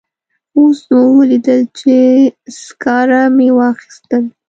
اوس 0.57 0.79
مو 0.91 1.03
ولیدل 1.17 1.61
چې 1.79 1.93
سکاره 2.63 3.21
مې 3.35 3.47
واخیستل. 3.57 4.23